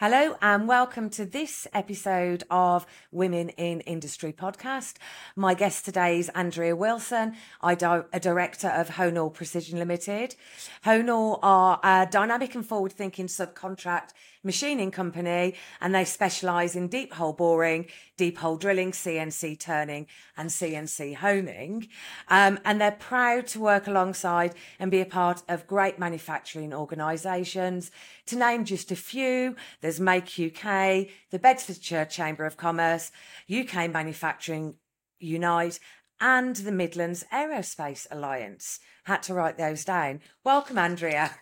[0.00, 4.94] Hello and welcome to this episode of Women in Industry podcast.
[5.36, 10.36] My guest today is Andrea Wilson, I do- a director of Hone-All Precision Limited.
[10.84, 17.14] Hone-All are a dynamic and forward thinking subcontract machining company and they specialise in deep
[17.14, 17.86] hole boring,
[18.16, 20.06] deep hole drilling, CNC turning
[20.36, 21.88] and CNC honing.
[22.28, 27.90] Um, and they're proud to work alongside and be a part of great manufacturing organisations.
[28.26, 33.12] To name just a few, there's Make UK, the Bedfordshire Chamber of Commerce,
[33.50, 34.76] UK Manufacturing
[35.18, 35.78] Unite,
[36.20, 38.78] and the Midlands Aerospace Alliance.
[39.04, 40.20] Had to write those down.
[40.44, 41.36] Welcome, Andrea.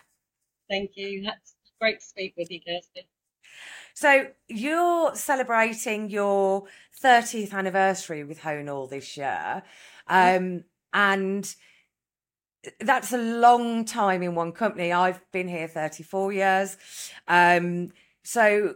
[0.69, 1.23] Thank you.
[1.23, 3.07] That's great to speak with you, Kirsty.
[3.93, 6.65] So you're celebrating your
[7.03, 9.63] 30th anniversary with Hone-All this year.
[10.07, 11.53] Um, and
[12.79, 14.91] that's a long time in one company.
[14.91, 16.77] I've been here 34 years.
[17.27, 17.91] Um,
[18.23, 18.75] so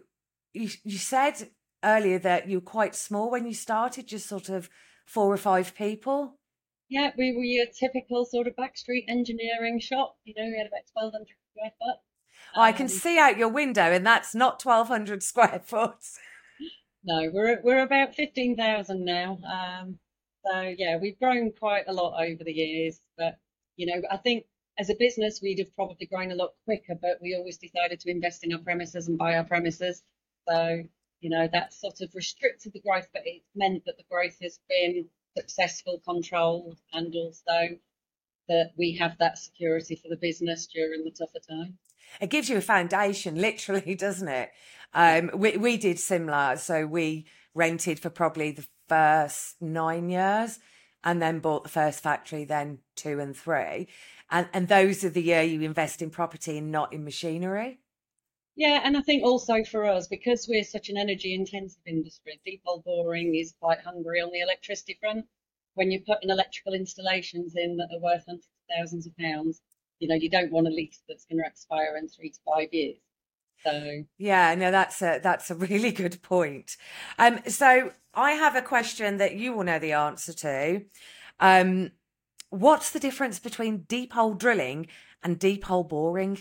[0.54, 1.50] you, you said
[1.84, 4.70] earlier that you were quite small when you started, just sort of
[5.06, 6.38] four or five people.
[6.90, 10.18] Yeah, we were your typical sort of backstreet engineering shop.
[10.26, 12.00] You know, we had about 1,200 square foot.
[12.56, 15.96] I can see out your window, and that's not 1,200 square foot.
[17.04, 19.40] No, we're we're about 15,000 now.
[19.46, 20.00] Um,
[20.46, 23.02] so yeah, we've grown quite a lot over the years.
[23.18, 23.38] But
[23.76, 24.46] you know, I think
[24.80, 28.12] as a business, we'd have probably grown a lot quicker, but we always decided to
[28.12, 30.02] invest in our premises and buy our premises.
[30.48, 30.84] So
[31.24, 34.60] you know, that sort of restricted the growth, but it meant that the growth has
[34.68, 35.06] been
[35.38, 37.78] successful, controlled, and also
[38.50, 41.78] that we have that security for the business during the tougher times.
[42.22, 44.52] It gives you a foundation, literally, doesn't it?
[44.94, 47.26] Um, we we did similar, so we
[47.56, 50.60] rented for probably the first nine years,
[51.04, 53.88] and then bought the first factory, then two and three,
[54.30, 57.80] and and those are the year you invest in property and not in machinery.
[58.56, 62.62] Yeah, and I think also for us, because we're such an energy intensive industry, deep
[62.64, 65.26] hole boring is quite hungry on the electricity front.
[65.74, 69.60] When you're putting electrical installations in that are worth hundreds of thousands of pounds,
[70.04, 72.68] you know, you don't want a lease that's going to expire in three to five
[72.74, 72.98] years.
[73.64, 76.76] So yeah, no, that's a that's a really good point.
[77.18, 80.82] Um, so I have a question that you will know the answer to.
[81.40, 81.92] Um,
[82.50, 84.88] what's the difference between deep hole drilling
[85.24, 86.40] and deep hole boring?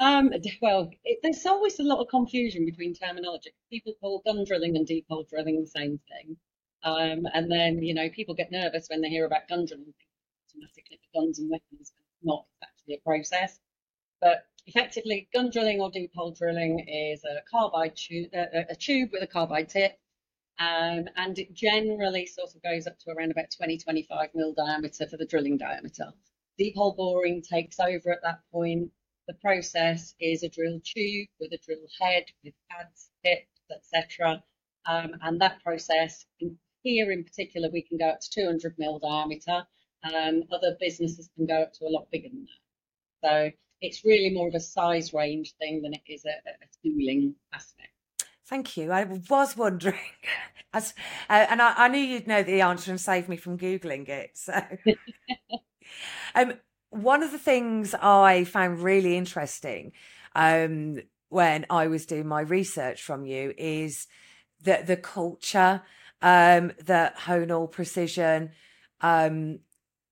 [0.00, 0.32] Um,
[0.62, 3.50] well, it, there's always a lot of confusion between terminology.
[3.70, 6.38] People call gun drilling and deep hole drilling the same thing.
[6.82, 9.92] Um, and then, you know, people get nervous when they hear about gun drilling,
[10.48, 11.92] automatically guns and weapons,
[12.24, 13.58] not actually a process.
[14.20, 19.10] But effectively, gun drilling or deep hole drilling is a carbide tube, a, a tube
[19.12, 19.98] with a carbide tip.
[20.58, 25.08] Um, and it generally sort of goes up to around about 20, 25 mil diameter
[25.08, 26.12] for the drilling diameter.
[26.58, 28.92] Deep hole boring takes over at that point.
[29.26, 34.42] The process is a drill tube with a drill head with pads, tips, etc.
[34.86, 36.26] Um, and that process,
[36.82, 39.66] here in particular, we can go up to 200 mil diameter.
[40.04, 43.26] Um, other businesses can go up to a lot bigger than that.
[43.28, 47.34] So it's really more of a size range thing than it is a, a tooling
[47.52, 47.88] aspect.
[48.46, 48.90] Thank you.
[48.92, 49.98] I was wondering,
[50.74, 50.94] As,
[51.28, 54.30] uh, and I, I, knew you'd know the answer and save me from googling it.
[54.34, 54.60] So,
[56.34, 56.54] um,
[56.90, 59.92] one of the things I found really interesting
[60.34, 60.98] um,
[61.28, 64.06] when I was doing my research from you is
[64.62, 65.82] that the culture
[66.22, 68.52] um, that Hone-All Precision
[69.00, 69.58] um,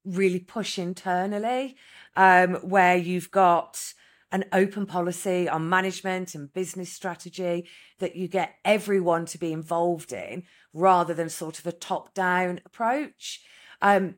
[0.05, 1.77] really push internally,
[2.17, 3.95] um, where you've got
[4.33, 7.67] an open policy on management and business strategy
[7.99, 12.61] that you get everyone to be involved in rather than sort of a top down
[12.65, 13.41] approach.
[13.83, 14.17] Um,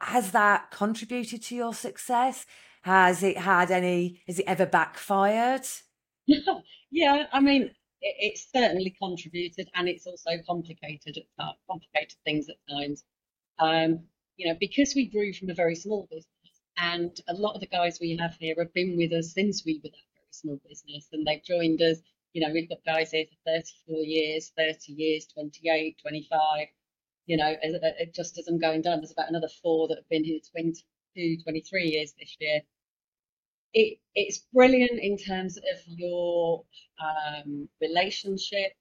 [0.00, 2.46] has that contributed to your success?
[2.82, 5.66] Has it had any, has it ever backfired?
[6.90, 7.62] yeah, I mean,
[8.00, 13.04] it, it's certainly contributed and it's also complicated at times, complicated things at times.
[13.58, 14.04] Um,
[14.36, 16.26] you know, because we grew from a very small business,
[16.76, 19.80] and a lot of the guys we have here have been with us since we
[19.82, 21.98] were that very small business, and they've joined us.
[22.32, 26.66] You know, we've got guys here for 34 years, 30 years, 28, 25.
[27.26, 27.56] You know,
[28.14, 31.84] just as I'm going down, there's about another four that have been here 22, 23
[31.84, 32.60] years this year.
[33.72, 36.64] It, it's brilliant in terms of your
[37.00, 38.72] um, relationship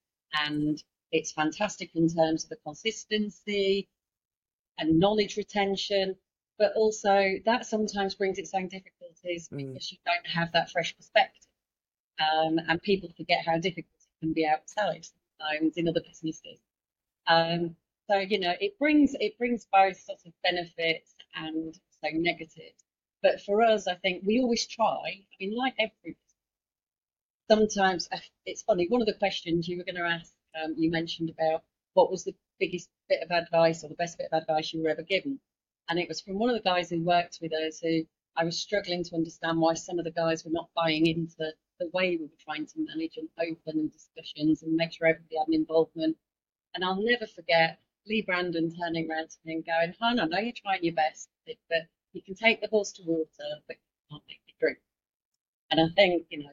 [0.46, 3.88] and it's fantastic in terms of the consistency
[4.78, 6.16] and knowledge retention,
[6.58, 9.58] but also that sometimes brings its own difficulties mm.
[9.58, 11.42] because you don't have that fresh perspective.
[12.20, 16.60] Um, and people forget how difficult it can be outside sometimes in other businesses.
[17.28, 17.76] Um,
[18.10, 22.84] so you know, it brings it brings both sort of benefits and so negatives.
[23.22, 25.02] But for us, I think we always try.
[25.08, 26.16] I mean, like every
[27.50, 28.88] sometimes uh, it's funny.
[28.88, 30.32] One of the questions you were going to ask,
[30.62, 31.64] um, you mentioned about
[31.94, 34.90] what was the biggest bit of advice or the best bit of advice you were
[34.90, 35.40] ever given,
[35.90, 38.06] and it was from one of the guys who worked with us who
[38.36, 41.88] I was struggling to understand why some of the guys were not buying into the
[41.94, 45.48] way we were trying to manage and open and discussions and make sure everybody had
[45.48, 46.18] an involvement.
[46.74, 50.40] And I'll never forget Lee Brandon turning around to me and going, Hon, I know
[50.40, 54.24] you're trying your best, but you can take the horse to water, but you can't
[54.28, 54.80] make it drink.
[55.72, 56.52] And I think, you know,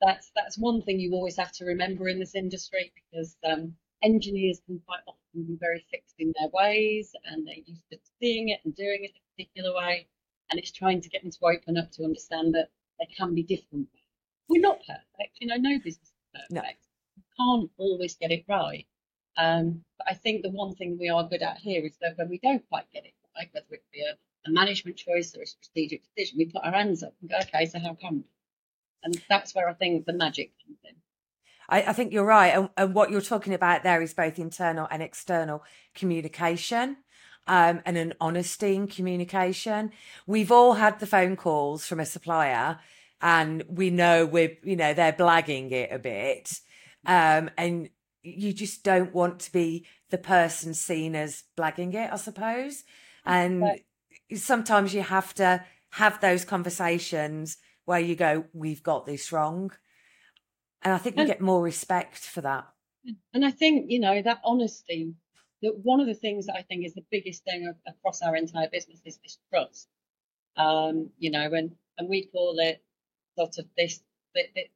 [0.00, 4.60] that's that's one thing you always have to remember in this industry because um, engineers
[4.66, 8.60] can quite often be very fixed in their ways and they're used to seeing it
[8.64, 10.06] and doing it a particular way.
[10.50, 13.42] And it's trying to get them to open up to understand that they can be
[13.42, 13.88] different.
[14.48, 16.52] We're not perfect, you know, no business is perfect.
[16.52, 16.62] No.
[17.16, 18.86] You can't always get it right.
[19.36, 22.28] Um, but I think the one thing we are good at here is that when
[22.28, 24.16] we don't quite get it right, whether it be a,
[24.48, 27.66] a management choice or a strategic decision, we put our hands up and go, okay,
[27.66, 28.24] so how come?
[29.02, 30.96] And that's where I think the magic comes in.
[31.70, 32.48] I, I think you're right.
[32.48, 35.62] And, and, what you're talking about there is both internal and external
[35.94, 36.98] communication.
[37.46, 39.90] Um, and an honesty in communication.
[40.24, 42.78] We've all had the phone calls from a supplier
[43.20, 46.60] and we know we're, you know, they're blagging it a bit.
[47.06, 47.88] Um, and
[48.22, 52.84] you just don't want to be the person seen as blagging it, I suppose.
[53.24, 53.84] And right.
[54.34, 59.72] sometimes you have to have those conversations where you go, we've got this wrong.
[60.82, 62.66] And I think you get more respect for that.
[63.34, 65.14] And I think, you know, that honesty,
[65.62, 68.68] that one of the things that I think is the biggest thing across our entire
[68.70, 69.88] business is this trust.
[70.56, 72.82] Um, you know, and, and we call it
[73.36, 74.00] sort of this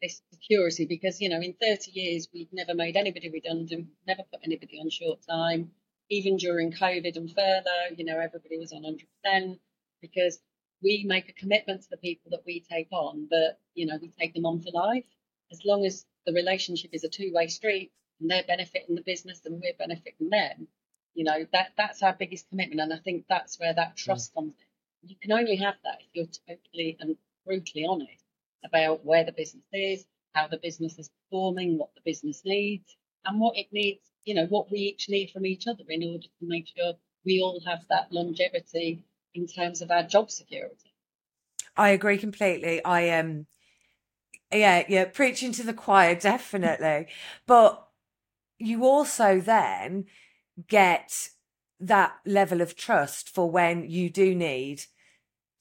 [0.03, 4.41] this security because you know in 30 years we've never made anybody redundant never put
[4.45, 5.71] anybody on short time
[6.11, 8.83] even during covid and further you know everybody was on
[9.35, 9.59] 100%
[10.03, 10.41] because
[10.83, 14.11] we make a commitment to the people that we take on that you know we
[14.21, 15.05] take them on for life
[15.53, 19.61] as long as the relationship is a two-way street and they're benefiting the business and
[19.61, 20.69] we're benefiting them
[21.15, 24.35] you know that that's our biggest commitment and i think that's where that trust mm.
[24.37, 24.67] comes in
[25.07, 28.25] you can only have that if you're totally and brutally honest
[28.65, 33.41] about where the business is, how the business is performing, what the business needs, and
[33.41, 36.29] what it needs, you know, what we each need from each other in order to
[36.41, 36.95] make sure
[37.25, 39.05] we all have that longevity
[39.35, 40.95] in terms of our job security.
[41.77, 42.83] I agree completely.
[42.85, 43.47] I am, um,
[44.55, 47.09] yeah, yeah, preaching to the choir, definitely.
[47.47, 47.87] but
[48.59, 50.07] you also then
[50.69, 51.29] get
[51.81, 54.85] that level of trust for when you do need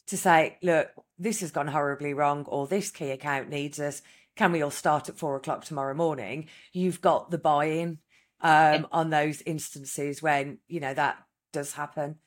[0.08, 4.02] to say, look, this has gone horribly wrong, or this key account needs us.
[4.36, 6.48] Can we all start at four o'clock tomorrow morning?
[6.72, 8.00] You've got the buy in
[8.42, 11.18] um, on those instances when, you know, that
[11.52, 12.18] does happen.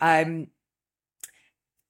[0.00, 0.48] Um,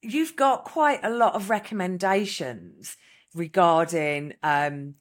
[0.03, 2.97] you've got quite a lot of recommendations
[3.35, 4.95] regarding um,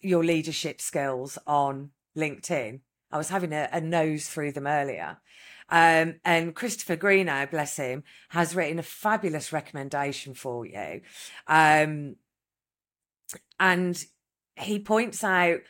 [0.00, 2.80] your leadership skills on LinkedIn.
[3.12, 5.18] I was having a, a nose through them earlier.
[5.68, 11.02] Um, and Christopher Greenow, bless him, has written a fabulous recommendation for you.
[11.46, 12.16] Um,
[13.58, 14.04] and
[14.56, 15.60] he points out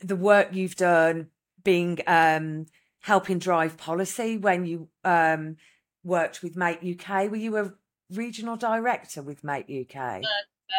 [0.00, 1.28] the work you've done
[1.64, 2.66] being um,
[3.00, 5.56] helping drive policy when you um,
[6.04, 7.30] worked with Make UK.
[7.30, 7.72] Were you a
[8.12, 9.96] regional director with Make UK?
[9.96, 10.26] Uh,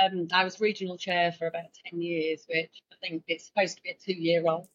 [0.03, 3.83] um, I was regional chair for about 10 years, which I think it's supposed to
[3.83, 4.69] be a two year role.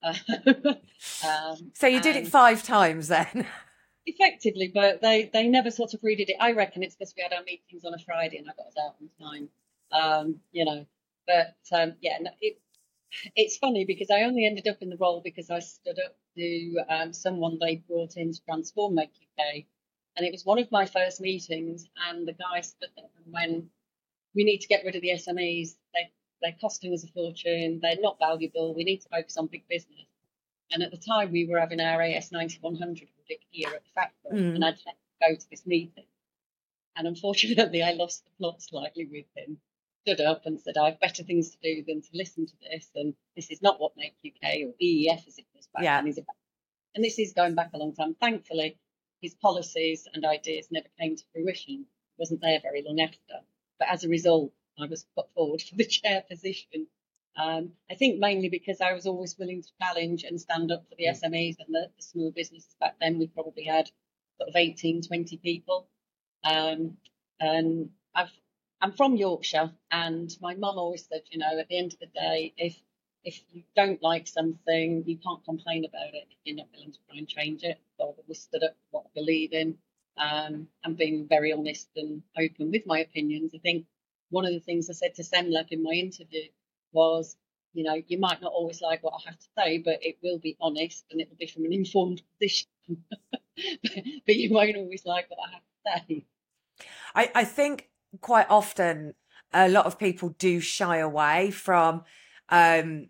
[0.04, 3.46] um, so you did it five times then?
[4.06, 6.36] effectively, but they, they never sort of redid it.
[6.40, 8.76] I reckon it's because we had our meetings on a Friday and I got us
[8.78, 9.48] out on time.
[9.90, 10.86] Um, you know,
[11.26, 12.58] but um, yeah, no, it,
[13.36, 16.76] it's funny because I only ended up in the role because I stood up to
[16.88, 19.64] um, someone they brought in to transform Make UK.
[20.16, 23.66] And it was one of my first meetings, and the guy stood there and went,
[24.34, 25.76] We need to get rid of the SMEs.
[25.94, 26.10] They,
[26.42, 27.80] they're costing us a fortune.
[27.82, 28.74] They're not valuable.
[28.74, 30.06] We need to focus on big business.
[30.70, 34.38] And at the time, we were having our AS 9100 audit here at the factory,
[34.38, 34.54] mm.
[34.54, 34.78] and I'd
[35.26, 36.04] go to this meeting.
[36.96, 39.58] And unfortunately, I lost the plot slightly with him.
[40.06, 42.90] Stood up and said, I have better things to do than to listen to this.
[42.94, 46.00] And this is not what Make UK or EEF as it was back yeah.
[46.00, 46.36] then is about.
[46.94, 48.14] And this is going back a long time.
[48.14, 48.78] Thankfully,
[49.20, 51.86] his policies and ideas never came to fruition.
[52.18, 53.44] wasn't there very long after.
[53.78, 56.86] But as a result, I was put forward for the chair position.
[57.36, 60.96] Um, I think mainly because I was always willing to challenge and stand up for
[60.96, 61.06] the.
[61.06, 62.74] SMEs and the, the small businesses.
[62.80, 63.90] Back then, we probably had
[64.38, 65.86] sort of 18, 20 people.
[66.44, 66.96] Um,
[67.38, 68.32] and I've,
[68.80, 72.06] I'm from Yorkshire, and my mum always said, you know, at the end of the
[72.06, 72.76] day, if
[73.24, 76.98] if you don't like something, you can't complain about it if you're not willing to
[77.08, 77.78] try and change it.
[77.96, 79.76] So I've always stood up for what I believe in
[80.18, 83.52] um, and being very honest and open with my opinions.
[83.54, 83.86] I think
[84.30, 86.42] one of the things I said to Semlep in my interview
[86.92, 87.36] was,
[87.72, 90.38] you know, you might not always like what I have to say, but it will
[90.38, 92.66] be honest and it will be from an informed position.
[92.88, 95.62] but you won't always like what I have
[96.02, 96.26] to say.
[97.14, 97.88] I, I think
[98.20, 99.14] quite often
[99.52, 102.04] a lot of people do shy away from
[102.48, 103.08] um,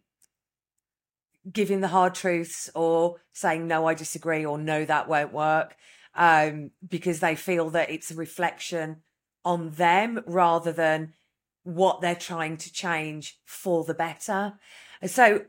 [1.51, 5.77] giving the hard truths or saying no i disagree or no that won't work
[6.19, 8.99] um, because they feel that it's a reflection
[9.45, 11.15] on them rather than
[11.63, 14.55] what they're trying to change for the better.
[15.07, 15.47] So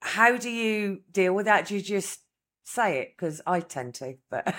[0.00, 1.68] how do you deal with that?
[1.68, 2.20] Do you just
[2.64, 3.14] say it?
[3.16, 4.54] Because i tend to but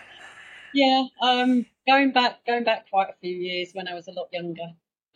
[0.74, 4.28] yeah um going back going back quite a few years when i was a lot
[4.32, 4.66] younger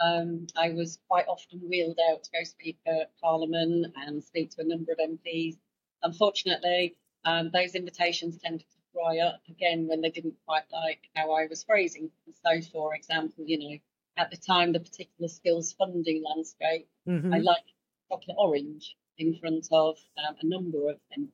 [0.01, 4.63] um, I was quite often wheeled out to go speak at Parliament and speak to
[4.63, 5.57] a number of MPs.
[6.03, 11.33] Unfortunately, um, those invitations tended to dry up again when they didn't quite like how
[11.33, 12.11] I was phrasing.
[12.45, 13.79] So, for example, you know,
[14.17, 17.33] at the time, the particular skills funding landscape, mm-hmm.
[17.33, 17.65] I like
[18.09, 21.31] chocolate orange in front of um, a number of MPs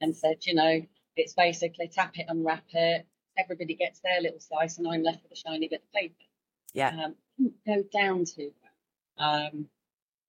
[0.00, 0.80] and said, you know,
[1.16, 3.06] it's basically tap it, unwrap it,
[3.36, 6.14] everybody gets their little slice, and I'm left with a shiny bit of paper.
[6.74, 6.90] Yeah.
[7.04, 8.50] Um, go down to
[9.18, 9.68] Um,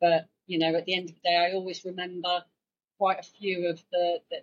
[0.02, 2.44] but you know, at the end of the day, I always remember
[2.98, 4.38] quite a few of the, the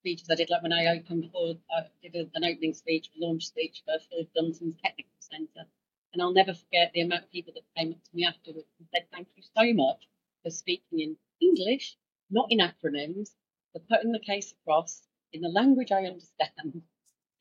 [0.00, 3.46] speeches I did, like when I opened for, I did an opening speech, a launch
[3.46, 5.68] speech for Phil Dunton's Technical Centre.
[6.12, 8.88] And I'll never forget the amount of people that came up to me afterwards and
[8.92, 10.08] said, Thank you so much
[10.42, 11.96] for speaking in English,
[12.30, 13.30] not in acronyms,
[13.72, 15.02] for putting the case across
[15.32, 16.82] in the language I understand.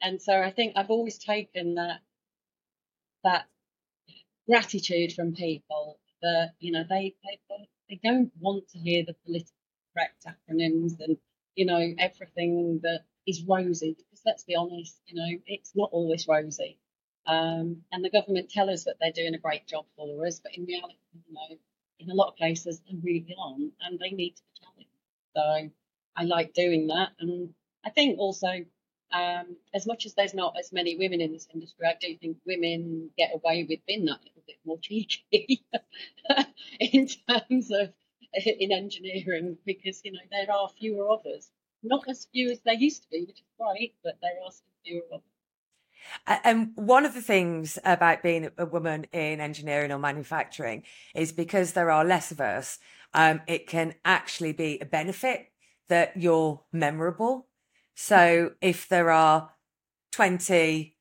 [0.01, 2.01] And so I think I've always taken that
[3.23, 3.47] that
[4.47, 9.53] gratitude from people that you know they they, they don't want to hear the politically
[9.93, 11.17] correct acronyms and
[11.59, 16.27] you know everything that is rosy because let's be honest you know it's not always
[16.27, 16.77] rosy.
[17.27, 20.55] Um, and the government tell us that they're doing a great job for us but
[20.55, 20.95] in reality
[21.27, 21.57] you know
[21.99, 24.89] in a lot of places they really aren't and they need to be challenged
[25.35, 25.75] so
[26.15, 27.53] i like doing that and
[27.85, 28.65] i think also
[29.11, 32.37] um, as much as there's not as many women in this industry, I do think
[32.45, 35.65] women get away with being that little bit more cheeky
[36.79, 37.91] in terms of
[38.59, 41.51] in engineering because you know there are fewer of us,
[41.83, 44.73] not as few as there used to be, which is great, but there are still
[44.85, 46.39] fewer of us.
[46.43, 50.83] And one of the things about being a woman in engineering or manufacturing
[51.13, 52.79] is because there are less of us,
[53.13, 55.51] um, it can actually be a benefit
[55.89, 57.49] that you're memorable
[58.01, 59.51] so if there are
[60.13, 60.95] 20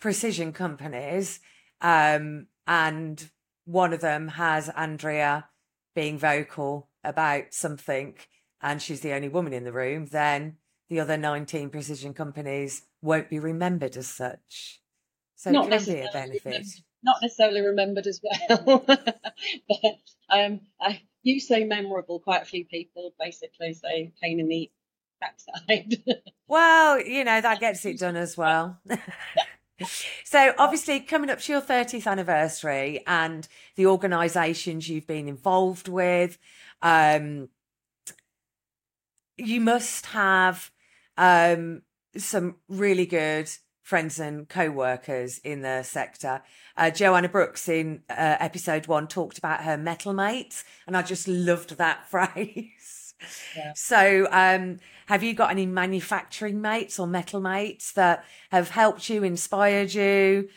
[0.00, 1.40] precision companies
[1.82, 3.30] um, and
[3.66, 5.50] one of them has Andrea
[5.94, 8.14] being vocal about something
[8.62, 10.56] and she's the only woman in the room, then
[10.88, 14.80] the other 19 precision companies won't be remembered as such.
[15.36, 16.66] So not it can be a benefit.
[17.02, 18.84] Not necessarily remembered as well.
[18.86, 24.70] but um, I, you say memorable, quite a few people basically say pain in the
[25.20, 26.02] backside.
[26.48, 28.78] well, you know, that gets it done as well.
[30.24, 33.46] so obviously coming up to your 30th anniversary and
[33.76, 36.38] the organisations you've been involved with,
[36.82, 37.48] um,
[39.36, 40.70] you must have
[41.16, 41.82] um,
[42.16, 43.50] some really good
[43.82, 46.42] friends and co-workers in the sector.
[46.76, 51.26] Uh, Joanna Brooks in uh, episode one talked about her metal mates, and I just
[51.26, 52.99] loved that phrase.
[53.56, 53.72] Yeah.
[53.74, 59.22] So, um, have you got any manufacturing mates or metal mates that have helped you,
[59.24, 60.48] inspired you?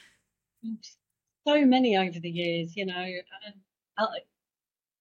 [1.46, 3.06] So many over the years, you know,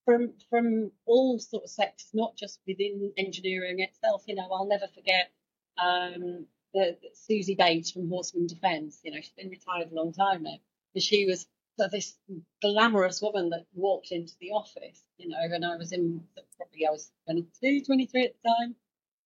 [0.04, 4.24] from from all sort of sectors, not just within engineering itself.
[4.26, 5.30] You know, I'll never forget
[5.78, 9.00] um, the, the Susie Bates from Horstman Defence.
[9.04, 10.58] You know, she's been retired a long time now,
[10.94, 11.46] but she was
[11.78, 12.14] so this
[12.60, 16.22] glamorous woman that walked into the office, you know, and I was in
[16.56, 18.76] probably I was 22, 23 at the time,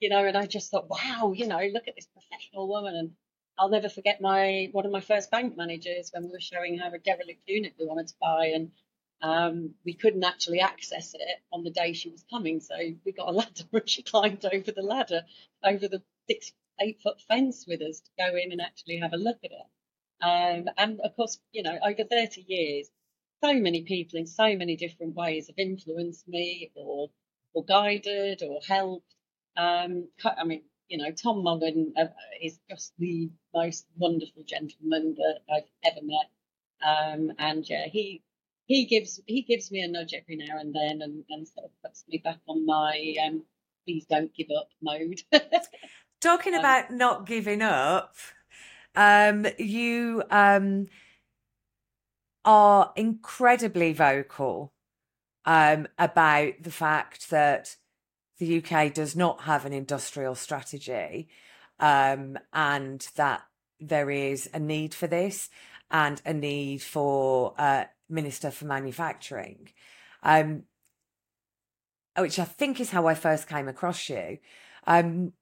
[0.00, 2.94] you know, and I just thought, wow, you know, look at this professional woman.
[2.94, 3.10] And
[3.58, 6.94] I'll never forget my one of my first bank managers when we were showing her
[6.94, 8.70] a derelict unit we wanted to buy, and
[9.22, 12.74] um, we couldn't actually access it on the day she was coming, so
[13.04, 15.22] we got a ladder and she climbed over the ladder
[15.64, 19.16] over the six eight foot fence with us to go in and actually have a
[19.16, 19.66] look at it.
[20.22, 22.88] Um, and of course, you know, over 30 years,
[23.44, 27.10] so many people in so many different ways have influenced me or
[27.52, 29.14] or guided or helped.
[29.56, 32.06] Um, I mean, you know, Tom Mullen uh,
[32.40, 36.30] is just the most wonderful gentleman that I've ever met.
[36.86, 38.22] Um, and yeah, he
[38.66, 41.70] he gives he gives me a nudge every now and then and, and sort of
[41.82, 43.42] puts me back on my um,
[43.86, 45.22] please don't give up mode.
[46.20, 48.16] Talking um, about not giving up,
[48.96, 50.86] um, you um,
[52.44, 54.72] are incredibly vocal
[55.44, 57.76] um, about the fact that
[58.38, 61.28] the UK does not have an industrial strategy
[61.78, 63.42] um, and that
[63.78, 65.50] there is a need for this
[65.90, 69.68] and a need for a Minister for Manufacturing,
[70.22, 70.62] um,
[72.16, 74.38] which I think is how I first came across you.
[74.86, 75.32] Um,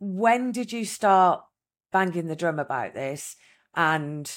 [0.00, 1.42] when did you start
[1.92, 3.36] banging the drum about this?
[3.74, 4.30] And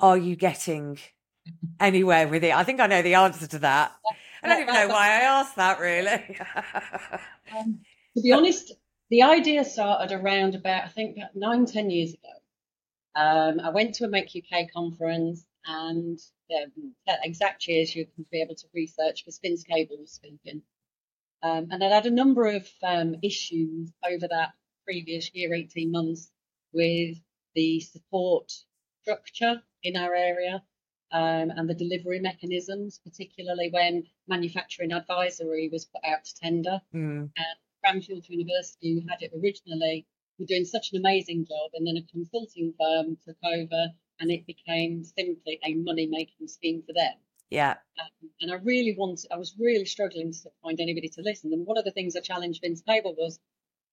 [0.00, 0.98] are you getting
[1.80, 2.54] anywhere with it?
[2.54, 3.92] I think I know the answer to that.
[4.42, 6.10] I don't even know why I asked that really.
[7.56, 7.80] um,
[8.16, 8.72] to be honest,
[9.10, 12.28] the idea started around about, I think, about nine, ten years ago.
[13.14, 16.18] Um, I went to a Make UK conference and
[16.54, 20.62] um, exact years you can be able to research because Vince Cable was speaking.
[21.42, 24.50] Um, and I'd had a number of um, issues over that
[24.84, 26.30] previous year, 18 months,
[26.72, 27.18] with
[27.54, 28.52] the support
[29.02, 30.62] structure in our area
[31.12, 36.80] um, and the delivery mechanisms, particularly when manufacturing advisory was put out to tender.
[36.94, 37.30] Mm.
[37.36, 40.06] And Cranfield University, who had it originally,
[40.38, 43.88] were doing such an amazing job, and then a consulting firm took over,
[44.20, 47.14] and it became simply a money making scheme for them.
[47.50, 47.74] Yeah.
[48.00, 51.52] Um, and I really wanted, I was really struggling to find anybody to listen.
[51.52, 53.38] And one of the things I challenged Vince Cable was,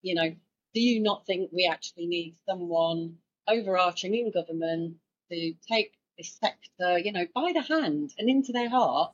[0.02, 0.34] you know,
[0.74, 4.98] do you not think we actually need someone overarching in government
[5.32, 9.14] to take this sector, you know, by the hand and into their heart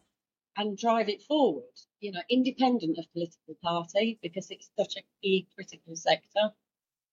[0.58, 1.64] and drive it forward,
[2.00, 6.54] you know, independent of political party, because it's such a key critical sector.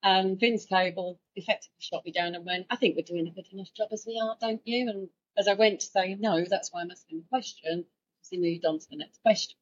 [0.02, 3.46] And Vince Cable effectively shot me down and went, I think we're doing a good
[3.52, 4.88] enough job as we are, don't you?
[4.88, 7.84] And as I went to say no, that's why I'm asking the question,
[8.30, 9.56] he moved on to the next question.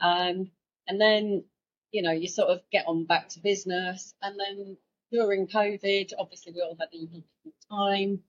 [0.00, 0.50] Um,
[0.86, 1.44] and then,
[1.92, 4.14] you know, you sort of get on back to business.
[4.22, 4.76] And then
[5.10, 8.20] during COVID, obviously we all had a difficult time.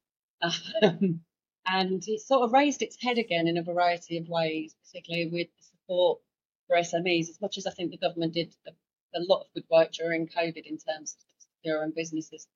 [0.41, 1.21] Um,
[1.65, 5.47] and it sort of raised its head again in a variety of ways, particularly with
[5.57, 6.19] the support
[6.67, 8.71] for SMEs, as much as I think the government did a,
[9.17, 11.25] a lot of good work during COVID in terms of
[11.63, 12.47] their own businesses.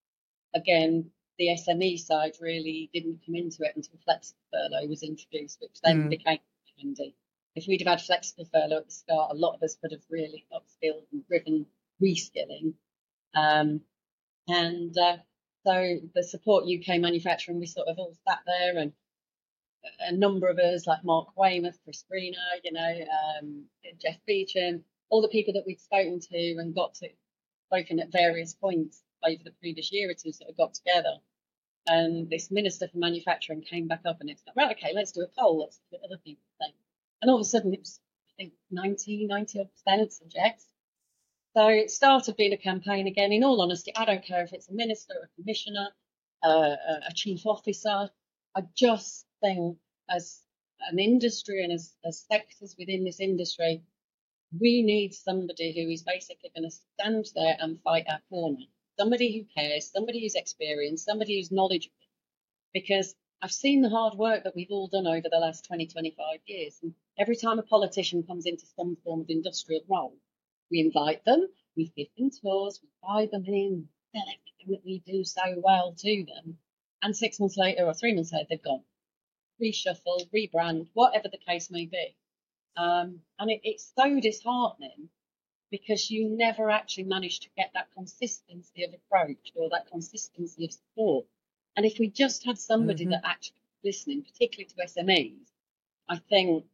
[0.56, 5.82] Again, the SME side really didn't come into it until flexible furlough was introduced, which
[5.84, 6.10] then mm.
[6.10, 6.39] became
[6.79, 7.15] handy.
[7.55, 10.03] If we'd have had flexible furlough at the start, a lot of us would have
[10.09, 11.65] really upskilled and driven
[12.01, 12.73] reskilling.
[13.33, 13.81] Um,
[14.47, 15.17] and uh,
[15.65, 18.93] so the support UK manufacturing, we sort of all sat there and
[19.99, 23.05] a number of us, like Mark Weymouth, Chris Greener, you know,
[23.39, 23.65] um,
[24.01, 27.09] Jeff Beecham, all the people that we'd spoken to and got to
[27.67, 31.17] spoken at various points over the previous year or two sort of got together.
[31.87, 35.21] And this minister for manufacturing came back up and it's like, right, okay, let's do
[35.21, 35.59] a poll.
[35.59, 36.75] Let's see what other people think.
[37.25, 40.67] And all of a sudden it was, I think, 90, 90 percent suggest.
[41.57, 43.31] So it started being a campaign again.
[43.31, 45.88] In all honesty, I don't care if it's a minister, a commissioner,
[46.43, 46.75] uh,
[47.09, 48.11] a chief officer.
[48.55, 50.41] I just think as
[50.91, 53.81] an industry and as, as sectors within this industry,
[54.61, 59.38] we need somebody who is basically going to stand there and fight our corner somebody
[59.38, 61.95] who cares, somebody who's experienced, somebody who's knowledgeable.
[62.73, 66.39] Because I've seen the hard work that we've all done over the last 20, 25
[66.45, 66.79] years.
[66.81, 70.15] And every time a politician comes into some form of industrial role,
[70.71, 74.99] we invite them, we give them tours, we buy them in, sell everything that we
[74.99, 76.58] do so well to them.
[77.01, 78.84] And six months later or three months later, they've gone.
[79.62, 82.15] Reshuffle, rebrand, whatever the case may be.
[82.78, 85.10] Um, and it, it's so disheartening
[85.71, 90.71] because you never actually manage to get that consistency of approach or that consistency of
[90.71, 91.25] support.
[91.75, 93.12] And if we just had somebody mm-hmm.
[93.12, 95.51] that actually listening, particularly to SMEs,
[96.08, 96.65] I think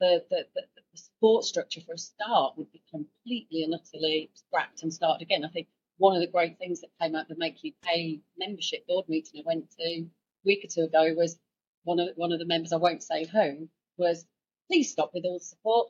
[0.00, 4.82] the, the, the, the, support structure for a start would be completely and utterly scrapped
[4.82, 5.44] and started again.
[5.44, 8.86] I think one of the great things that came out of the Make UK membership
[8.86, 10.06] board meeting I went to a
[10.44, 11.38] week or two ago was
[11.84, 14.26] one of one of the members, I won't say who, was
[14.68, 15.88] please stop with all the support,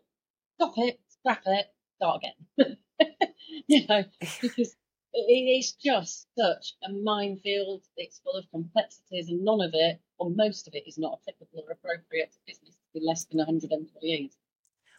[0.56, 2.76] stop it, scrap it, start again.
[3.66, 4.04] you know,
[4.42, 4.76] because
[5.12, 7.82] it's just such a minefield.
[7.96, 11.64] It's full of complexities, and none of it, or most of it, is not applicable
[11.66, 14.36] or appropriate to businesses with less than 100 employees.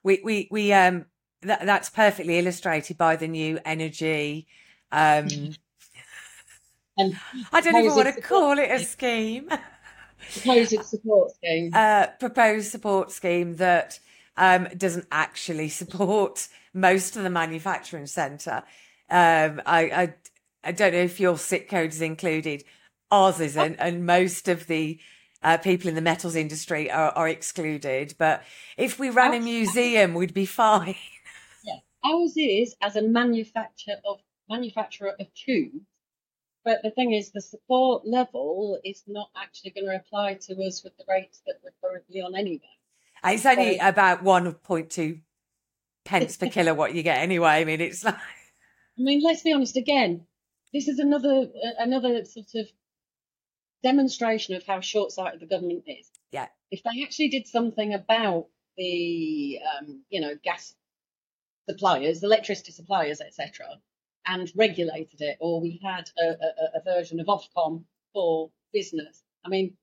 [0.04, 1.06] We we we um
[1.42, 4.48] that that's perfectly illustrated by the new energy.
[4.92, 5.28] Um,
[6.98, 7.16] and
[7.52, 9.50] I don't even want to call it a scheme.
[10.34, 11.72] Proposed support scheme.
[11.74, 14.00] Uh, proposed support scheme that
[14.38, 18.64] um, doesn't actually support most of the manufacturing centre.
[19.10, 20.14] Um, I, I,
[20.64, 22.64] I don't know if your SIC code is included.
[23.10, 25.00] Ours isn't, and most of the
[25.44, 28.16] uh, people in the metals industry are, are excluded.
[28.18, 28.44] But
[28.78, 30.96] if we ran a museum, we'd be fine.
[31.64, 35.86] Yeah, ours is as a manufacturer of manufacturer of tubes.
[36.64, 40.84] But the thing is, the support level is not actually going to apply to us
[40.84, 42.62] with the rates that we're currently on anyway.
[43.24, 45.22] It's only so, about 1.2
[46.06, 47.50] pence per kilowatt you get anyway.
[47.50, 48.16] I mean, it's like.
[48.16, 50.26] I mean, let's be honest again.
[50.74, 51.48] This is another
[51.80, 52.68] another sort of
[53.84, 56.10] demonstration of how short-sighted the government is.
[56.32, 56.48] Yeah.
[56.70, 60.74] If they actually did something about the, um, you know, gas
[61.70, 63.66] suppliers, electricity suppliers, etc.,
[64.28, 69.24] and regulated it, or we had a, a, a, version of Ofcom for business.
[69.44, 69.78] I mean,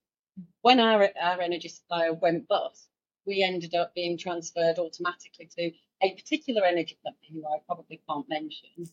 [0.62, 2.88] when our our energy supplier went bust,
[3.26, 8.28] we ended up being transferred automatically to a particular energy company who I probably can't
[8.28, 8.92] mention.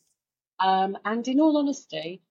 [0.60, 2.22] Um, and in all honesty,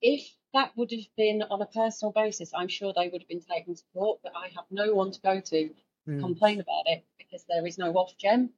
[0.00, 3.42] if that would have been on a personal basis, I'm sure they would have been
[3.42, 5.70] taken to court, but I have no one to go to
[6.08, 6.20] mm.
[6.20, 8.50] complain about it because there is no Ofgem.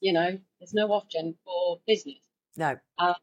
[0.00, 2.18] You know, there's no Ofgem for business.
[2.56, 2.78] No.
[2.98, 3.14] Uh,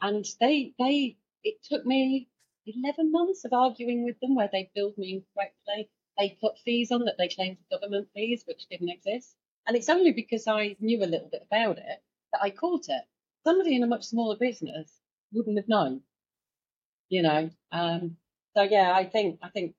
[0.00, 2.28] and they, they, it took me
[2.66, 5.90] 11 months of arguing with them where they billed me incorrectly.
[6.18, 9.34] They put fees on that they claimed government fees, which didn't exist.
[9.66, 12.02] And it's only because I knew a little bit about it
[12.32, 13.02] that I caught it.
[13.44, 14.90] Somebody in a much smaller business
[15.32, 16.02] wouldn't have known
[17.08, 17.50] you know.
[17.72, 18.16] Um,
[18.56, 19.74] so yeah, I think I think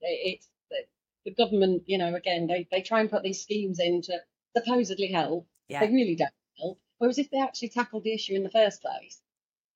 [0.00, 0.48] it's
[1.24, 4.18] the government, you know, again they they try and put these schemes in to
[4.56, 5.46] supposedly help.
[5.68, 5.80] Yeah.
[5.80, 6.78] They really don't help.
[6.98, 9.20] Whereas if they actually tackled the issue in the first place,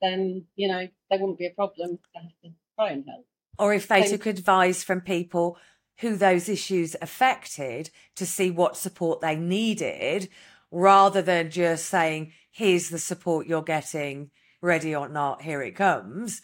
[0.02, 3.26] then you know there wouldn't be a problem to try and help.
[3.58, 5.58] Or if they so, took advice from people
[5.98, 10.28] who those issues affected to see what support they needed,
[10.70, 14.30] rather than just saying, "Here's the support you're getting,
[14.60, 16.42] ready or not, here it comes."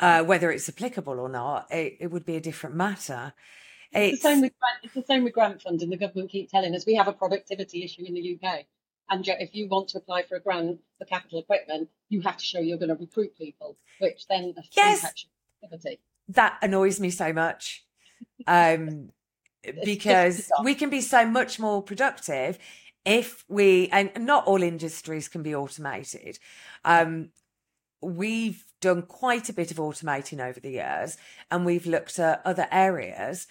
[0.00, 3.34] Uh, whether it's applicable or not, it, it would be a different matter.
[3.92, 5.90] It's, it's, the same with it's the same with grant funding.
[5.90, 8.64] The government keep telling us we have a productivity issue in the UK,
[9.10, 12.44] and if you want to apply for a grant for capital equipment, you have to
[12.44, 15.26] show you're going to recruit people, which then yes,
[15.60, 16.00] productivity.
[16.28, 17.84] That annoys me so much.
[18.46, 19.10] Um,
[19.84, 22.58] because we can be so much more productive
[23.04, 26.38] if we and not all industries can be automated
[26.84, 27.30] um,
[28.00, 31.16] we've done quite a bit of automating over the years
[31.50, 33.46] and we've looked at other areas.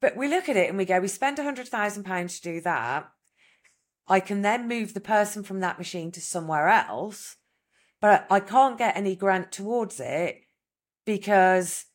[0.00, 3.10] But we look at it and we go, we spend £100,000 to do that.
[4.08, 7.36] I can then move the person from that machine to somewhere else,
[8.00, 10.42] but I can't get any grant towards it
[11.04, 11.86] because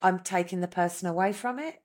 [0.00, 1.82] I'm taking the person away from it.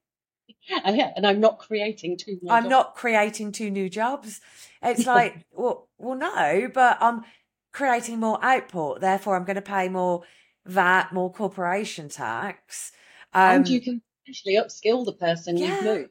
[0.84, 2.39] And yeah, and I'm not creating two.
[2.50, 2.69] I'm jobs.
[2.69, 4.41] not creating two new jobs.
[4.82, 7.24] It's like, well, well, no, but I'm
[7.73, 9.01] creating more output.
[9.01, 10.23] Therefore, I'm going to pay more
[10.65, 12.91] VAT, more corporation tax.
[13.33, 15.75] Um, and you can actually upskill the person yeah.
[15.75, 16.09] you've moved.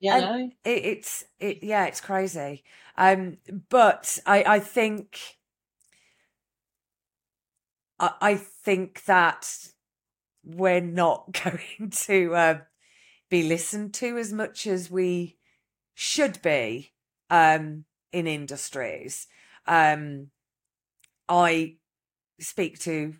[0.00, 0.50] You know?
[0.64, 2.64] It, it's it, yeah, it's crazy.
[2.96, 3.36] Um,
[3.68, 5.18] but I, I think
[7.98, 9.68] I, I think that
[10.42, 12.58] we're not going to uh,
[13.28, 15.36] be listened to as much as we
[15.94, 16.92] should be
[17.28, 19.26] um, in industries.
[19.66, 20.30] Um,
[21.30, 21.76] I
[22.40, 23.14] speak to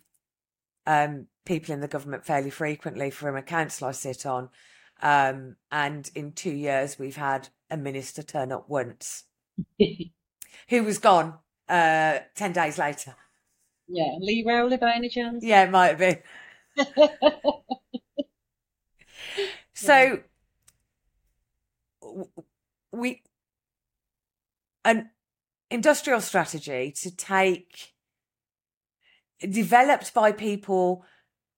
[0.85, 4.49] um, people in the government fairly frequently from a council I sit on.
[5.01, 9.23] Um, and in two years, we've had a minister turn up once
[10.69, 11.35] who was gone
[11.69, 13.15] uh, 10 days later.
[13.87, 15.43] Yeah, Lee Rowley by any chance?
[15.43, 16.19] Yeah, it might have been.
[19.73, 20.19] so
[22.91, 23.23] we
[24.83, 25.09] an
[25.69, 27.93] industrial strategy to take
[29.49, 31.05] developed by people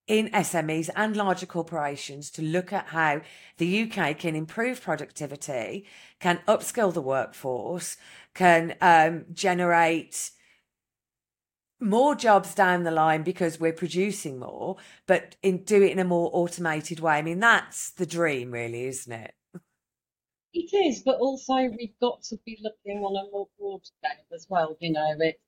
[0.07, 3.21] in SMEs and larger corporations to look at how
[3.57, 5.85] the UK can improve productivity,
[6.19, 7.95] can upskill the workforce,
[8.33, 10.31] can um, generate
[11.79, 16.03] more jobs down the line because we're producing more, but in do it in a
[16.03, 17.13] more automated way.
[17.13, 19.33] I mean, that's the dream, really, isn't it?
[20.53, 24.45] It is, but also we've got to be looking on a more broad scale as
[24.49, 24.77] well.
[24.79, 25.39] You know, it,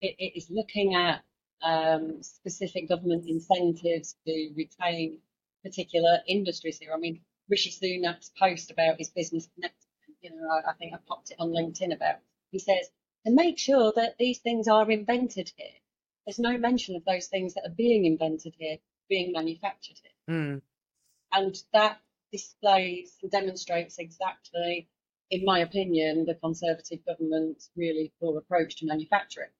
[0.00, 1.22] it, it is looking at
[1.62, 5.18] um, specific government incentives to retain
[5.64, 6.92] particular industries here.
[6.94, 9.74] I mean, Rishi Sunak's post about his business connect,
[10.22, 12.16] you know, I, I think I popped it on LinkedIn about.
[12.50, 12.90] He says
[13.26, 15.68] to make sure that these things are invented here.
[16.26, 20.62] There's no mention of those things that are being invented here, being manufactured here, mm.
[21.32, 21.98] and that
[22.30, 24.88] displays and demonstrates exactly,
[25.30, 29.50] in my opinion, the Conservative government's really poor approach to manufacturing.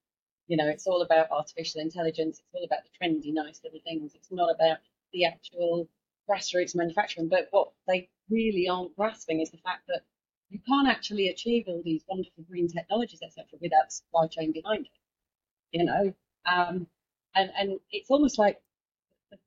[0.47, 2.39] You know, it's all about artificial intelligence.
[2.39, 4.13] It's all about the trendy, nice little things.
[4.15, 4.77] It's not about
[5.13, 5.87] the actual
[6.29, 7.29] grassroots manufacturing.
[7.29, 10.01] But what they really aren't grasping is the fact that
[10.49, 15.77] you can't actually achieve all these wonderful green technologies, etc., without supply chain behind it.
[15.77, 16.13] You know,
[16.45, 16.87] um,
[17.35, 18.61] and and it's almost like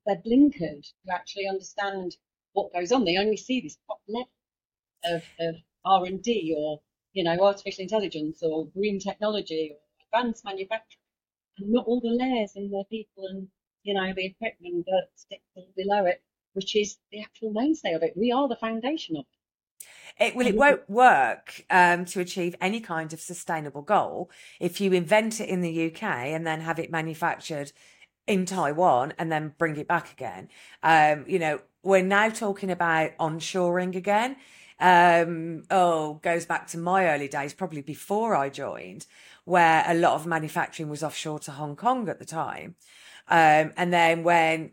[0.05, 2.17] they're blinkered to actually understand
[2.53, 3.05] what goes on.
[3.05, 4.29] They only see this top level
[5.03, 5.55] of, of
[5.85, 6.81] R&D or,
[7.13, 9.79] you know, artificial intelligence or green technology or
[10.15, 10.99] advanced manufacturing,
[11.57, 13.47] and not all the layers and the people and,
[13.83, 15.43] you know, the equipment that sits
[15.75, 16.21] below it,
[16.53, 18.13] which is the actual mainstay of it.
[18.15, 19.35] We are the foundation of it.
[20.17, 24.93] It, well, it won't work um, to achieve any kind of sustainable goal if you
[24.93, 27.73] invent it in the UK and then have it manufactured
[28.25, 30.47] in Taiwan and then bring it back again.
[30.83, 34.37] Um, you know, we're now talking about onshoring again.
[34.79, 39.05] Um, oh, goes back to my early days, probably before I joined,
[39.45, 42.75] where a lot of manufacturing was offshore to Hong Kong at the time.
[43.27, 44.71] Um, and then when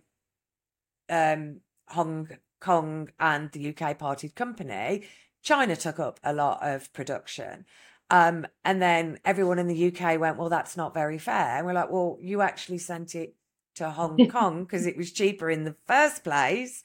[1.08, 2.28] um, Hong
[2.60, 5.04] Kong and the UK parted company,
[5.42, 7.66] China took up a lot of production.
[8.10, 11.56] Um, and then everyone in the UK went, well, that's not very fair.
[11.56, 13.34] And we're like, well, you actually sent it
[13.76, 16.82] to Hong Kong because it was cheaper in the first place.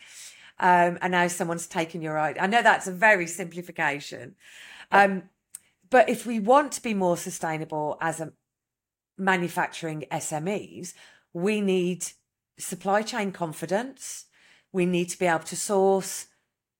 [0.59, 2.41] Um, and now someone's taken your idea.
[2.41, 4.35] I know that's a very simplification.
[4.91, 5.23] Um,
[5.89, 8.33] but if we want to be more sustainable as a
[9.17, 10.93] manufacturing SMEs,
[11.33, 12.05] we need
[12.57, 14.25] supply chain confidence.
[14.71, 16.27] We need to be able to source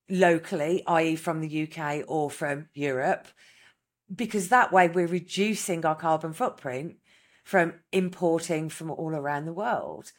[0.08, 3.28] locally, i.e., from the UK or from Europe,
[4.14, 6.96] because that way we're reducing our carbon footprint
[7.44, 10.12] from importing from all around the world.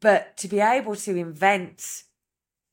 [0.00, 2.04] But to be able to invent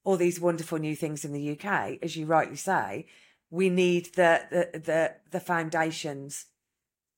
[0.04, 3.08] all these wonderful new things in the UK, as you rightly say,
[3.56, 6.46] we need the the the, the foundations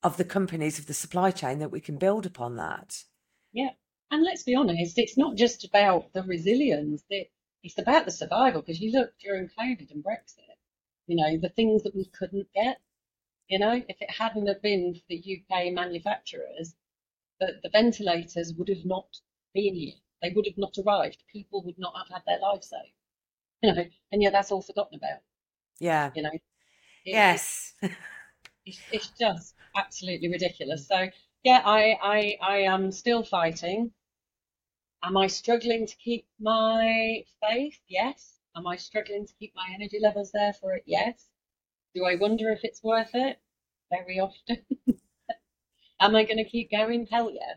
[0.02, 3.02] of the companies of the supply chain that we can build upon that.
[3.52, 3.70] Yeah.
[4.10, 8.62] And let's be honest, it's not just about the resilience, it's about the survival.
[8.62, 10.56] Because you look during COVID and Brexit,
[11.06, 12.80] you know, the things that we couldn't get,
[13.48, 16.74] you know, if it hadn't have been for the UK manufacturers,
[17.40, 19.08] the, the ventilators would have not
[19.52, 19.94] been here.
[20.22, 21.22] They would have not arrived.
[21.30, 22.94] People would not have had their lives saved.
[23.62, 25.20] You know, and yet that's all forgotten about.
[25.78, 26.10] Yeah.
[26.14, 26.30] You know.
[26.32, 26.42] It,
[27.04, 27.74] yes.
[28.66, 30.86] it's, it's just absolutely ridiculous.
[30.86, 31.08] So
[31.44, 33.92] yeah, I, I I am still fighting.
[35.02, 37.78] Am I struggling to keep my faith?
[37.88, 38.34] Yes.
[38.56, 40.82] Am I struggling to keep my energy levels there for it?
[40.86, 41.24] Yes.
[41.94, 43.38] Do I wonder if it's worth it?
[43.90, 44.58] Very often.
[46.00, 47.06] Am I going to keep going?
[47.06, 47.54] Hell yeah.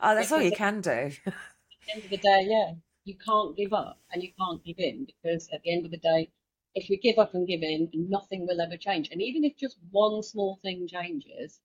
[0.00, 0.90] Oh, that's all you can do.
[0.90, 2.72] at the end of the day, yeah,
[3.04, 5.98] you can't give up and you can't give in because at the end of the
[5.98, 6.30] day,
[6.74, 9.08] if we give up and give in, nothing will ever change.
[9.10, 11.60] And even if just one small thing changes,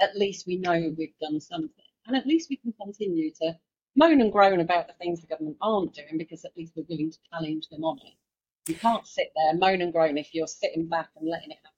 [0.00, 1.84] at least we know we've done something.
[2.06, 3.56] And at least we can continue to
[3.96, 7.10] moan and groan about the things the government aren't doing because at least we're willing
[7.10, 8.70] to challenge them on it.
[8.70, 11.72] You can't sit there moan and groan if you're sitting back and letting it happen.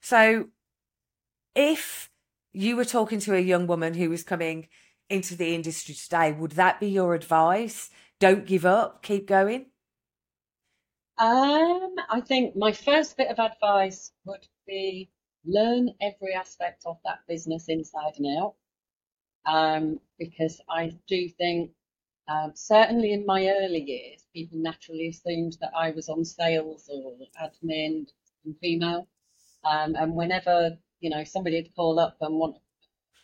[0.00, 0.48] So,
[1.54, 2.10] if
[2.52, 4.68] you were talking to a young woman who was coming
[5.08, 7.90] into the industry today, would that be your advice?
[8.20, 9.66] Don't give up, keep going.
[11.18, 15.10] Um, I think my first bit of advice would be
[15.44, 18.54] learn every aspect of that business inside and out.
[19.46, 21.72] Um, because I do think,
[22.28, 27.16] um, certainly in my early years, people naturally assumed that I was on sales or
[27.42, 28.06] admin
[28.44, 29.08] and female.
[29.64, 32.60] Um, and whenever, you know, somebody would call up and want a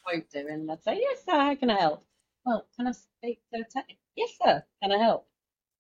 [0.05, 2.05] quote doing, I'd say, yes, sir, how can I help?
[2.45, 3.85] Well, can I speak to Ted?
[4.17, 5.29] Yes, sir, can I help?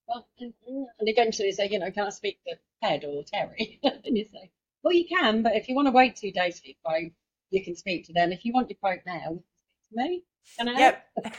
[0.07, 0.53] Well, and
[1.01, 3.81] eventually say, you know, can I speak to Ted or Terry?
[3.83, 4.51] and you say,
[4.83, 7.13] well, you can, but if you want to wait two days for your quote,
[7.51, 8.33] you can speak to them.
[8.33, 10.23] If you want your quote now, speak to me.
[10.59, 11.07] Can I Yep.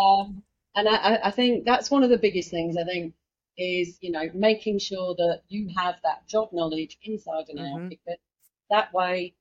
[0.00, 0.42] um,
[0.74, 2.76] and I, I think that's one of the biggest things.
[2.76, 3.14] I think
[3.58, 7.88] is you know making sure that you have that job knowledge inside and out Mhm.
[7.90, 8.18] because
[8.70, 9.34] that way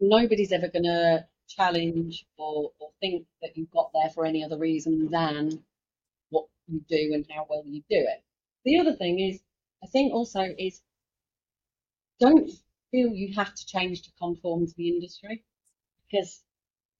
[0.00, 4.56] nobody's ever going to challenge or, or think that you've got there for any other
[4.58, 5.62] reason than
[6.68, 8.22] you do and how well you do it.
[8.64, 9.40] The other thing is,
[9.82, 10.82] I think also is
[12.20, 12.50] don't
[12.90, 15.44] feel you have to change to conform to the industry
[16.06, 16.42] because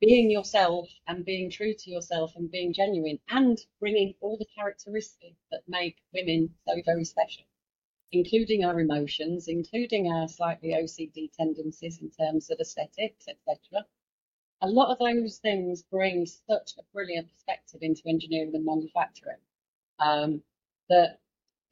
[0.00, 5.42] being yourself and being true to yourself and being genuine and bringing all the characteristics
[5.50, 7.44] that make women so very special,
[8.12, 13.85] including our emotions, including our slightly OCD tendencies in terms of aesthetics, etc.
[14.61, 19.38] A lot of those things bring such a brilliant perspective into engineering and manufacturing
[19.98, 20.42] um,
[20.88, 21.18] that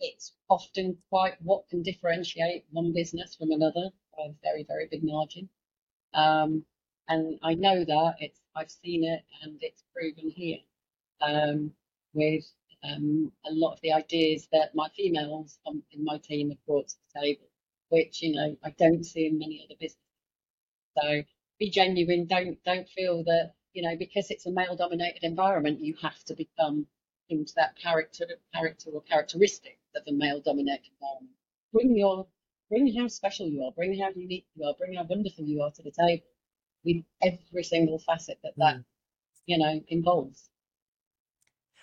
[0.01, 5.03] it's often quite what can differentiate one business from another by a very, very big
[5.03, 5.49] margin.
[6.15, 6.65] Um,
[7.09, 10.59] and I know that it's I've seen it and it's proven here
[11.21, 11.73] um,
[12.15, 12.45] with
[12.85, 16.95] um, a lot of the ideas that my females in my team have brought to
[17.15, 17.49] the table,
[17.91, 20.01] which you know I don't see in many other businesses.
[20.99, 21.23] So
[21.59, 22.27] be genuine.
[22.27, 26.87] Don't don't feel that you know because it's a male-dominated environment you have to become
[27.29, 31.35] into that character, character or characteristic of a male-dominated environment.
[31.73, 32.27] Bring your,
[32.69, 35.71] bring how special you are, bring how unique you are, bring how wonderful you are
[35.73, 36.25] to the table
[36.85, 38.85] with every single facet that that, Mm.
[39.47, 40.51] you know, involves.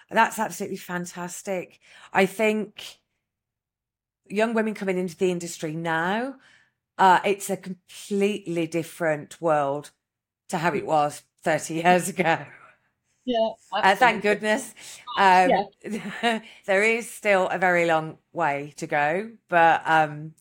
[0.10, 1.79] That's absolutely fantastic.
[2.12, 2.99] I think
[4.27, 6.36] young women coming into the industry now,
[6.97, 9.91] uh, it's a completely different world
[10.49, 12.45] to how it was 30 years ago.
[13.25, 14.73] Yeah, Uh, thank goodness.
[15.17, 15.63] Yeah.
[15.83, 20.33] Um, there is still a very long way to go, but um,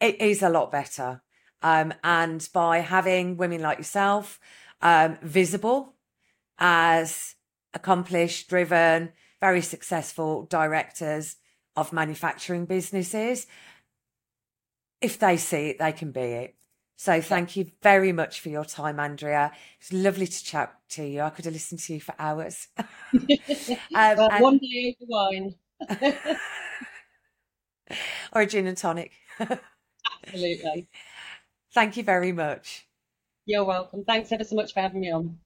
[0.00, 1.22] it is a lot better.
[1.62, 4.38] Um, and by having women like yourself
[4.82, 5.94] um, visible
[6.58, 7.36] as
[7.74, 11.36] accomplished, driven, very successful directors
[11.76, 13.46] of manufacturing businesses,
[15.00, 16.55] if they see it, they can be it.
[16.96, 19.52] So thank you very much for your time, Andrea.
[19.80, 21.20] It's lovely to chat to you.
[21.20, 22.68] I could have listened to you for hours.
[23.94, 25.54] Um, Well, and- one day over wine.
[28.32, 29.12] or a gin and tonic.
[30.26, 30.88] Absolutely.
[31.72, 32.86] Thank you very much.
[33.44, 34.04] You're welcome.
[34.04, 35.38] Thanks ever so much for having me on.